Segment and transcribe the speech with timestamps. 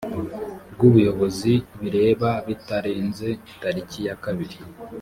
[0.73, 3.27] rw ubuyobozi bireba bitarenze
[3.61, 4.57] tariki ya kabiri